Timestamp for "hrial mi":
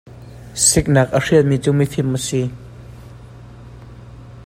1.23-1.57